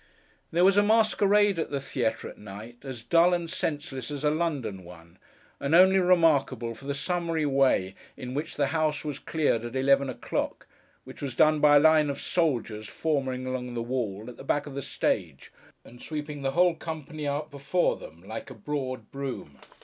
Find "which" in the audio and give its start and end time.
8.33-8.55, 11.03-11.21